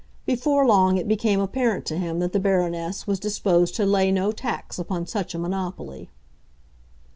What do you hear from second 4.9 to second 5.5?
such a